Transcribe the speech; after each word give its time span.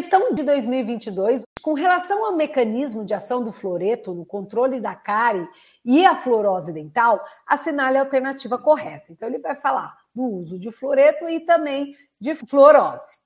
Questão 0.00 0.32
de 0.32 0.42
2022, 0.44 1.42
com 1.60 1.74
relação 1.74 2.24
ao 2.24 2.34
mecanismo 2.34 3.04
de 3.04 3.12
ação 3.12 3.44
do 3.44 3.52
fluoreto 3.52 4.14
no 4.14 4.24
controle 4.24 4.80
da 4.80 4.94
cárie 4.94 5.46
e 5.84 6.06
a 6.06 6.16
fluorose 6.16 6.72
dental, 6.72 7.22
assinale 7.46 7.98
a 7.98 8.00
alternativa 8.00 8.56
correta. 8.56 9.12
Então, 9.12 9.28
ele 9.28 9.40
vai 9.40 9.54
falar 9.54 9.94
do 10.14 10.22
uso 10.22 10.58
de 10.58 10.72
fluoreto 10.72 11.28
e 11.28 11.40
também 11.40 11.94
de 12.18 12.34
fluorose. 12.34 13.18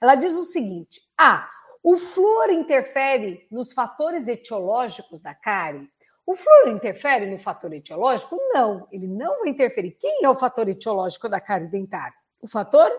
Ela 0.00 0.16
diz 0.16 0.34
o 0.34 0.42
seguinte: 0.42 1.00
A. 1.16 1.48
O 1.80 1.96
flúor 1.96 2.50
interfere 2.50 3.46
nos 3.48 3.72
fatores 3.72 4.26
etiológicos 4.26 5.22
da 5.22 5.32
cárie? 5.32 5.88
O 6.26 6.34
flúor 6.34 6.70
interfere 6.70 7.30
no 7.30 7.38
fator 7.38 7.72
etiológico? 7.72 8.36
Não, 8.52 8.88
ele 8.90 9.06
não 9.06 9.42
vai 9.42 9.50
interferir. 9.50 9.92
Quem 9.92 10.24
é 10.24 10.28
o 10.28 10.34
fator 10.34 10.68
etiológico 10.68 11.28
da 11.28 11.40
cárie 11.40 11.68
dentária? 11.68 12.16
O 12.42 12.48
fator 12.48 12.90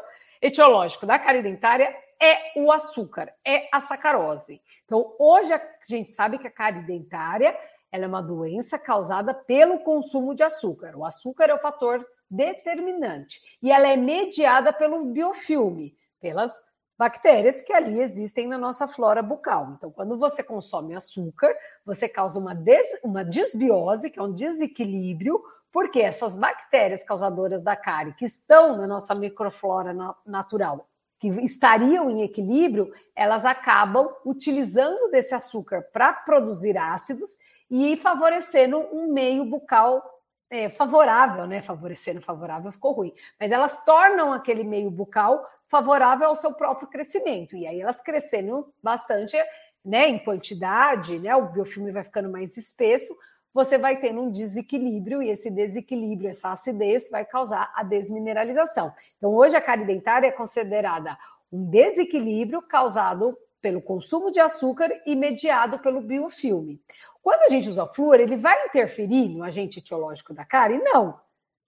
etiológico 0.41 1.05
da 1.05 1.19
cárie 1.19 1.41
dentária 1.41 1.95
é 2.21 2.59
o 2.59 2.71
açúcar, 2.71 3.33
é 3.45 3.67
a 3.71 3.79
sacarose. 3.79 4.61
Então, 4.85 5.15
hoje 5.19 5.53
a 5.53 5.61
gente 5.87 6.11
sabe 6.11 6.37
que 6.37 6.47
a 6.47 6.51
cárie 6.51 6.85
dentária 6.85 7.57
ela 7.91 8.05
é 8.05 8.07
uma 8.07 8.21
doença 8.21 8.77
causada 8.77 9.33
pelo 9.33 9.79
consumo 9.79 10.35
de 10.35 10.43
açúcar. 10.43 10.95
O 10.95 11.05
açúcar 11.05 11.45
é 11.45 11.53
o 11.53 11.59
fator 11.59 12.05
determinante 12.29 13.39
e 13.61 13.71
ela 13.71 13.87
é 13.87 13.95
mediada 13.95 14.73
pelo 14.73 15.05
biofilme, 15.05 15.95
pelas 16.19 16.63
bactérias 16.97 17.61
que 17.61 17.71
ali 17.71 17.99
existem 18.01 18.47
na 18.47 18.57
nossa 18.57 18.87
flora 18.87 19.21
bucal. 19.21 19.73
Então, 19.77 19.91
quando 19.91 20.17
você 20.17 20.41
consome 20.41 20.95
açúcar, 20.95 21.55
você 21.85 22.09
causa 22.09 22.39
uma, 22.39 22.55
des, 22.55 22.87
uma 23.03 23.23
desbiose, 23.23 24.09
que 24.09 24.19
é 24.19 24.23
um 24.23 24.33
desequilíbrio, 24.33 25.41
porque 25.71 25.99
essas 25.99 26.35
bactérias 26.35 27.03
causadoras 27.03 27.63
da 27.63 27.75
cárie, 27.75 28.15
que 28.15 28.25
estão 28.25 28.77
na 28.77 28.87
nossa 28.87 29.13
microflora 29.13 29.95
natural, 30.25 30.87
que 31.19 31.27
estariam 31.27 32.09
em 32.09 32.23
equilíbrio, 32.23 32.91
elas 33.15 33.45
acabam 33.45 34.09
utilizando 34.25 35.09
desse 35.11 35.35
açúcar 35.35 35.83
para 35.93 36.13
produzir 36.13 36.77
ácidos 36.77 37.37
e 37.69 37.97
favorecendo 37.97 38.77
um 38.91 39.11
meio 39.11 39.45
bucal 39.45 40.16
é, 40.49 40.69
favorável, 40.69 41.45
né? 41.45 41.61
Favorecendo 41.61 42.21
favorável 42.21 42.71
ficou 42.71 42.93
ruim, 42.93 43.13
mas 43.39 43.51
elas 43.51 43.83
tornam 43.83 44.31
aquele 44.31 44.63
meio 44.63 44.89
bucal 44.89 45.45
favorável 45.67 46.27
ao 46.27 46.35
seu 46.35 46.53
próprio 46.53 46.87
crescimento. 46.87 47.55
E 47.55 47.67
aí 47.67 47.81
elas 47.81 48.01
crescendo 48.01 48.73
bastante, 48.81 49.37
né? 49.83 50.07
Em 50.07 50.19
quantidade, 50.19 51.19
né? 51.19 51.35
O 51.35 51.49
biofilme 51.51 51.91
vai 51.91 52.03
ficando 52.03 52.29
mais 52.29 52.55
espesso, 52.57 53.15
você 53.53 53.77
vai 53.77 53.99
tendo 53.99 54.21
um 54.21 54.31
desequilíbrio, 54.31 55.21
e 55.21 55.29
esse 55.29 55.49
desequilíbrio, 55.49 56.29
essa 56.29 56.51
acidez, 56.51 57.09
vai 57.09 57.25
causar 57.25 57.71
a 57.75 57.83
desmineralização. 57.83 58.93
Então, 59.17 59.33
hoje 59.33 59.55
a 59.55 59.61
cárie 59.61 59.85
dentária 59.85 60.27
é 60.27 60.31
considerada 60.31 61.17
um 61.51 61.65
desequilíbrio 61.69 62.61
causado 62.61 63.37
pelo 63.61 63.81
consumo 63.81 64.31
de 64.31 64.39
açúcar 64.39 64.89
e 65.05 65.15
mediado 65.15 65.79
pelo 65.79 66.01
biofilme. 66.01 66.81
Quando 67.21 67.41
a 67.43 67.49
gente 67.49 67.69
usa 67.69 67.85
flúor, 67.87 68.19
ele 68.19 68.37
vai 68.37 68.67
interferir 68.67 69.29
no 69.29 69.43
agente 69.43 69.79
etiológico 69.79 70.33
da 70.33 70.45
cárie? 70.45 70.79
Não. 70.79 71.19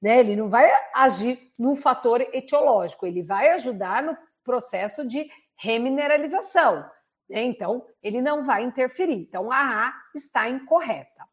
Né? 0.02 0.20
Ele 0.20 0.36
não 0.36 0.50
vai 0.50 0.72
agir 0.94 1.52
no 1.58 1.76
fator 1.76 2.22
etiológico, 2.34 3.06
ele 3.06 3.22
vai 3.22 3.50
ajudar 3.52 4.02
no 4.02 4.18
processo 4.44 5.06
de 5.06 5.30
remineralização. 5.58 6.90
Né? 7.30 7.44
Então, 7.44 7.86
ele 8.02 8.22
não 8.22 8.46
vai 8.46 8.64
interferir. 8.64 9.16
Então, 9.16 9.52
a 9.52 9.88
A 9.88 9.94
está 10.16 10.50
incorreta. 10.50 11.28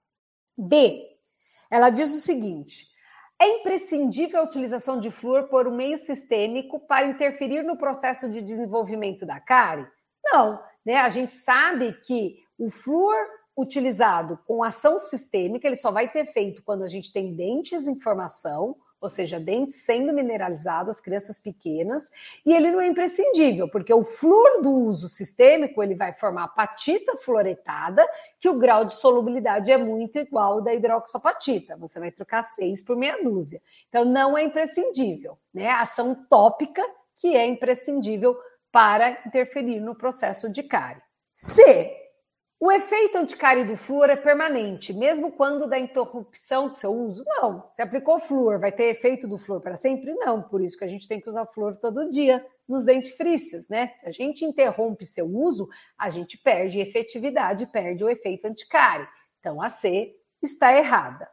B, 0.59 1.17
ela 1.71 1.91
diz 1.91 2.13
o 2.13 2.21
seguinte: 2.21 2.89
é 3.39 3.47
imprescindível 3.59 4.41
a 4.41 4.45
utilização 4.45 4.99
de 4.99 5.11
flúor 5.11 5.45
por 5.45 5.69
um 5.69 5.75
meio 5.75 5.99
sistêmico 5.99 6.81
para 6.81 7.07
interferir 7.07 7.63
no 7.63 7.77
processo 7.77 8.31
de 8.31 8.41
desenvolvimento 8.41 9.27
da 9.27 9.39
cárie? 9.39 9.87
Não, 10.33 10.61
né? 10.85 10.97
A 10.97 11.09
gente 11.09 11.35
sabe 11.35 11.93
que 11.93 12.43
o 12.59 12.71
flúor 12.71 13.17
utilizado 13.57 14.39
com 14.47 14.63
ação 14.63 14.99
sistêmica, 14.99 15.67
ele 15.67 15.77
só 15.77 15.91
vai 15.91 16.09
ter 16.11 16.21
efeito 16.21 16.63
quando 16.63 16.85
a 16.85 16.89
gente 16.89 17.13
tem 17.13 17.35
dentes 17.35 17.89
em 17.89 17.99
formação, 17.99 18.77
ou 19.01 19.09
seja, 19.09 19.39
dentes 19.39 19.85
sendo 19.85 20.13
mineralizados, 20.13 21.01
crianças 21.01 21.39
pequenas, 21.39 22.11
e 22.45 22.55
ele 22.55 22.71
não 22.71 22.81
é 22.81 22.87
imprescindível, 22.87 23.69
porque 23.69 23.93
o 23.93 24.05
flúor 24.05 24.63
do 24.63 24.71
uso 24.71 25.09
sistêmico, 25.09 25.83
ele 25.83 25.95
vai 25.95 26.13
formar 26.15 26.49
patita 26.49 27.17
fluoretada, 27.17 28.07
que 28.41 28.49
o 28.49 28.59
grau 28.59 28.85
de 28.85 28.95
solubilidade 28.95 29.71
é 29.71 29.79
muito 29.79 30.19
igual 30.19 30.55
ao 30.55 30.63
da 30.63 30.75
hidroxapatita, 30.75 31.77
você 31.77 32.01
vai 32.01 32.11
trocar 32.11 32.43
seis 32.43 32.83
por 32.83 32.97
meia 32.97 33.23
dúzia. 33.23 33.61
Então, 33.89 34.05
não 34.05 34.37
é 34.37 34.43
imprescindível, 34.43 35.39
né? 35.53 35.71
Ação 35.71 36.15
tópica 36.29 36.83
que 37.19 37.35
é 37.35 37.47
imprescindível 37.47 38.37
para 38.77 39.23
interferir 39.25 39.81
no 39.81 39.95
processo 39.95 40.53
de 40.53 40.63
cárie. 40.63 41.01
C. 41.35 41.97
O 42.61 42.71
efeito 42.71 43.17
anticárie 43.17 43.65
do 43.65 43.75
flúor 43.75 44.11
é 44.11 44.17
permanente, 44.17 44.93
mesmo 44.93 45.33
quando 45.33 45.67
da 45.67 45.79
interrupção 45.79 46.69
do 46.69 46.75
seu 46.75 46.91
uso? 46.91 47.25
Não. 47.27 47.67
Se 47.71 47.81
aplicou 47.81 48.21
flúor, 48.21 48.61
vai 48.61 48.71
ter 48.71 48.91
efeito 48.91 49.27
do 49.27 49.39
flúor 49.39 49.63
para 49.63 49.79
sempre? 49.79 50.13
Não. 50.17 50.43
Por 50.43 50.61
isso 50.61 50.77
que 50.77 50.85
a 50.85 50.89
gente 50.89 51.09
tem 51.09 51.23
que 51.23 51.29
usar 51.29 51.47
flúor 51.47 51.77
todo 51.77 52.11
dia 52.11 52.47
nos 52.69 52.85
dentifrícios, 52.85 53.67
né? 53.71 53.95
Se 53.97 54.09
a 54.09 54.13
gente 54.13 54.45
interrompe 54.45 55.07
seu 55.07 55.25
uso, 55.25 55.67
a 55.97 56.11
gente 56.11 56.37
perde 56.37 56.79
efetividade, 56.79 57.65
perde 57.69 58.05
o 58.05 58.11
efeito 58.11 58.45
anticárie. 58.45 59.09
Então 59.41 59.63
a 59.63 59.71
C 59.71 60.15
está 60.43 60.77
errada. 60.77 61.27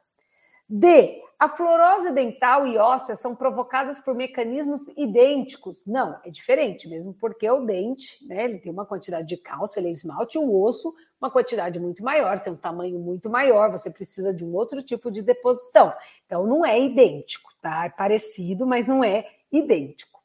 D. 0.75 1.21
A 1.37 1.49
fluorose 1.49 2.09
dental 2.11 2.65
e 2.65 2.79
óssea 2.79 3.15
são 3.15 3.35
provocadas 3.35 3.99
por 3.99 4.15
mecanismos 4.15 4.87
idênticos? 4.97 5.85
Não, 5.85 6.19
é 6.25 6.31
diferente, 6.31 6.89
mesmo 6.89 7.13
porque 7.13 7.47
o 7.47 7.63
dente, 7.63 8.25
né, 8.25 8.45
ele 8.45 8.57
tem 8.57 8.71
uma 8.71 8.85
quantidade 8.85 9.27
de 9.27 9.37
cálcio, 9.37 9.79
ele 9.79 9.89
é 9.89 9.91
esmalte, 9.91 10.39
o 10.39 10.63
osso, 10.63 10.91
uma 11.21 11.29
quantidade 11.29 11.79
muito 11.79 12.03
maior, 12.03 12.39
tem 12.39 12.53
um 12.53 12.57
tamanho 12.57 12.97
muito 12.97 13.29
maior, 13.29 13.69
você 13.69 13.91
precisa 13.91 14.33
de 14.33 14.43
um 14.43 14.55
outro 14.55 14.81
tipo 14.81 15.11
de 15.11 15.21
deposição. 15.21 15.93
Então, 16.25 16.47
não 16.47 16.65
é 16.65 16.81
idêntico, 16.81 17.51
tá? 17.61 17.85
É 17.85 17.89
parecido, 17.89 18.65
mas 18.65 18.87
não 18.87 19.03
é 19.03 19.27
idêntico. 19.51 20.19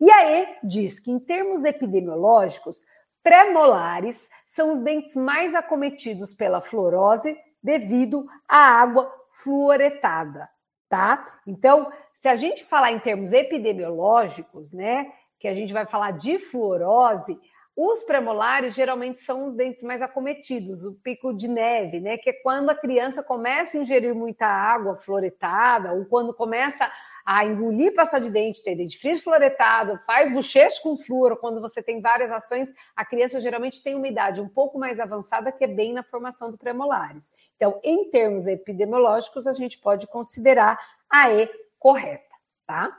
E 0.00 0.10
aí 0.10 0.56
diz 0.64 0.98
que, 0.98 1.12
em 1.12 1.20
termos 1.20 1.64
epidemiológicos, 1.64 2.84
pré-molares 3.22 4.28
são 4.44 4.72
os 4.72 4.80
dentes 4.80 5.14
mais 5.14 5.54
acometidos 5.54 6.34
pela 6.34 6.60
fluorose 6.60 7.38
devido 7.62 8.26
à 8.48 8.80
água 8.82 9.21
fluoretada 9.32 10.48
tá? 10.92 11.26
Então, 11.46 11.90
se 12.16 12.28
a 12.28 12.36
gente 12.36 12.66
falar 12.66 12.92
em 12.92 12.98
termos 12.98 13.32
epidemiológicos, 13.32 14.72
né, 14.72 15.10
que 15.40 15.48
a 15.48 15.54
gente 15.54 15.72
vai 15.72 15.86
falar 15.86 16.10
de 16.10 16.38
fluorose, 16.38 17.40
os 17.74 18.02
premolares 18.02 18.74
geralmente 18.74 19.18
são 19.18 19.46
os 19.46 19.54
dentes 19.54 19.82
mais 19.82 20.02
acometidos, 20.02 20.84
o 20.84 20.92
pico 20.92 21.32
de 21.32 21.48
neve, 21.48 21.98
né? 21.98 22.18
Que 22.18 22.28
é 22.28 22.32
quando 22.34 22.68
a 22.68 22.74
criança 22.74 23.22
começa 23.22 23.78
a 23.78 23.80
ingerir 23.80 24.14
muita 24.14 24.46
água 24.46 24.96
fluoretada, 24.96 25.94
ou 25.94 26.04
quando 26.04 26.34
começa 26.34 26.92
a 27.24 27.44
engolir 27.44 27.94
pasta 27.94 28.20
de 28.20 28.30
dente, 28.30 28.62
ter 28.62 28.76
dentifrício 28.76 29.24
fluoretado, 29.24 29.98
faz 30.06 30.32
bochecho 30.32 30.82
com 30.82 30.96
flúor, 30.96 31.36
quando 31.36 31.60
você 31.60 31.82
tem 31.82 32.00
várias 32.00 32.32
ações, 32.32 32.72
a 32.96 33.04
criança 33.04 33.40
geralmente 33.40 33.82
tem 33.82 33.94
uma 33.94 34.08
idade 34.08 34.40
um 34.40 34.48
pouco 34.48 34.78
mais 34.78 35.00
avançada, 35.00 35.52
que 35.52 35.64
é 35.64 35.68
bem 35.68 35.92
na 35.92 36.02
formação 36.02 36.50
do 36.50 36.58
premolares. 36.58 37.32
Então, 37.56 37.80
em 37.82 38.10
termos 38.10 38.46
epidemiológicos, 38.46 39.46
a 39.46 39.52
gente 39.52 39.78
pode 39.78 40.06
considerar 40.06 40.78
a 41.10 41.32
E 41.32 41.48
correta, 41.78 42.34
tá? 42.66 42.96